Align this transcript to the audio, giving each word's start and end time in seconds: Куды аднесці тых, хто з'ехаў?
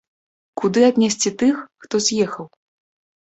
Куды 0.59 0.81
аднесці 0.91 1.33
тых, 1.43 1.55
хто 1.85 1.95
з'ехаў? 2.05 2.45